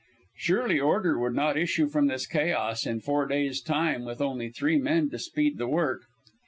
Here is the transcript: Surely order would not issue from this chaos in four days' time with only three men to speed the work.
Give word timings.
Surely 0.35 0.79
order 0.79 1.19
would 1.19 1.35
not 1.35 1.55
issue 1.59 1.87
from 1.87 2.07
this 2.07 2.25
chaos 2.25 2.87
in 2.87 2.99
four 3.01 3.27
days' 3.27 3.61
time 3.61 4.03
with 4.03 4.19
only 4.19 4.49
three 4.49 4.79
men 4.79 5.11
to 5.11 5.19
speed 5.19 5.59
the 5.59 5.67
work. 5.67 6.01